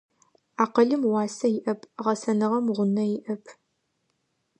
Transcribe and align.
Акъылым 0.63 1.03
уасэ 1.11 1.47
иӏэп, 1.57 1.81
гъэсэныгъэм 2.03 2.65
гъунэ 2.75 3.03
иӏэп. 3.17 3.43